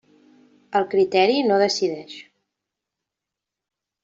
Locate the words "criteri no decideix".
0.93-2.17